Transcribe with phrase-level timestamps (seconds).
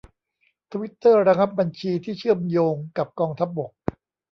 [0.71, 3.71] ทวิตเตอร์ระงับบัญชีที่เชื่อมโยงกับกองทัพบก